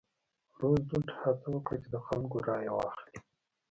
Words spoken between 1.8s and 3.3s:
چې د خلکو رایه واخلي.